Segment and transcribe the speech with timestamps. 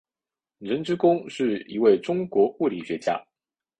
[0.57, 3.23] 任之恭是一位中国物理学家。